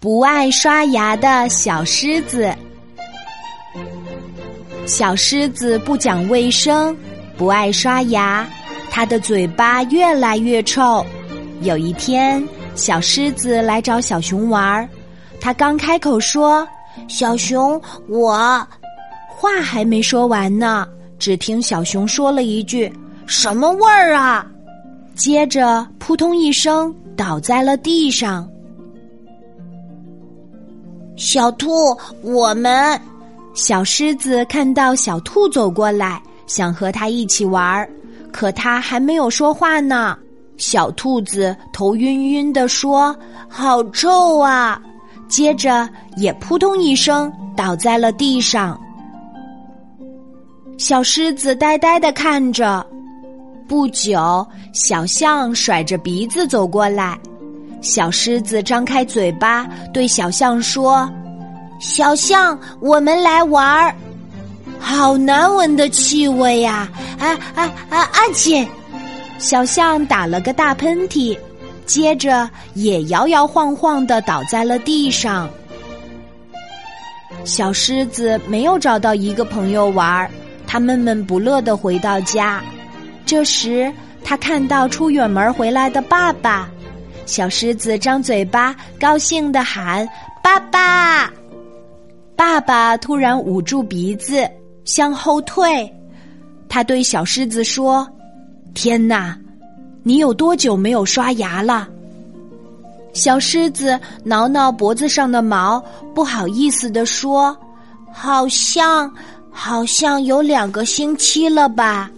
[0.00, 2.50] 不爱刷牙的小狮子。
[4.86, 6.96] 小狮子不讲卫生，
[7.36, 8.48] 不爱刷牙，
[8.90, 11.04] 它的嘴巴越来越臭。
[11.60, 12.42] 有一天，
[12.74, 14.88] 小狮子来找小熊玩儿，
[15.38, 16.66] 它刚开口说
[17.06, 17.78] ：“小熊，
[18.08, 18.66] 我……”
[19.28, 20.88] 话还没说完呢，
[21.18, 22.90] 只听小熊说了一句
[23.26, 24.46] ：“什么味儿啊？”
[25.14, 28.48] 接着扑通一声倒在了地上。
[31.20, 32.98] 小兔，我们
[33.52, 37.86] 小狮子看到小兔走过来，想和它一起玩儿，
[38.32, 40.16] 可它还没有说话呢。
[40.56, 43.14] 小兔子头晕晕的说
[43.50, 44.80] ：“好臭啊！”
[45.28, 48.80] 接着也扑通一声倒在了地上。
[50.78, 52.84] 小狮子呆呆的看着。
[53.68, 57.20] 不久，小象甩着鼻子走过来。
[57.80, 61.10] 小狮子张开嘴巴对小象说
[61.80, 63.94] ：“小象，我们来玩儿。”
[64.78, 66.88] 好难闻的气味呀！
[67.18, 67.98] 啊啊啊！
[68.12, 68.66] 阿姐，
[69.38, 71.38] 小象打了个大喷嚏，
[71.84, 75.48] 接着也摇摇晃晃的倒在了地上。
[77.44, 80.30] 小狮子没有找到一个朋友玩儿，
[80.66, 82.62] 他闷闷不乐的回到家。
[83.26, 83.92] 这时，
[84.24, 86.68] 他看到出远门回来的爸爸。
[87.30, 90.06] 小狮子张嘴巴，高兴的喊
[90.42, 91.32] ：“爸爸！”
[92.34, 94.50] 爸爸突然捂住鼻子，
[94.84, 95.88] 向后退。
[96.68, 98.04] 他对小狮子说
[98.74, 99.38] ：“天哪，
[100.02, 101.88] 你有多久没有刷牙了？”
[103.14, 105.80] 小狮子挠挠脖子上的毛，
[106.12, 107.56] 不好意思地说
[108.12, 109.08] ：“好像，
[109.52, 112.10] 好像有两个星期了吧。”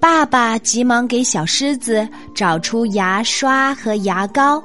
[0.00, 4.62] 爸爸急忙给小狮子找出牙刷和牙膏，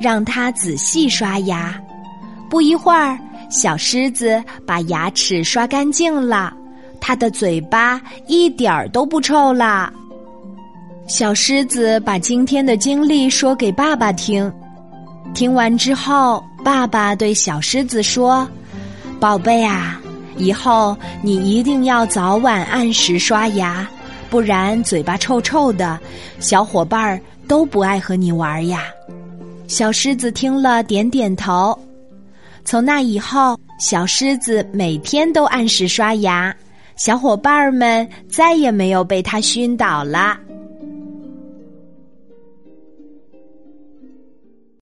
[0.00, 1.80] 让它仔细刷牙。
[2.48, 3.16] 不一会儿，
[3.48, 6.52] 小狮子把牙齿刷干净了，
[7.00, 9.92] 它的嘴巴一点儿都不臭了。
[11.06, 14.52] 小狮子把今天的经历说给爸爸听，
[15.32, 18.46] 听完之后，爸爸对小狮子说
[19.20, 20.00] ：“宝贝啊，
[20.36, 23.88] 以后你一定要早晚按时刷牙。”
[24.30, 25.98] 不然嘴巴臭臭的，
[26.38, 28.84] 小伙伴儿都不爱和你玩呀。
[29.66, 31.76] 小狮子听了点点头。
[32.64, 36.54] 从那以后，小狮子每天都按时刷牙，
[36.96, 40.38] 小伙伴们再也没有被它熏倒了。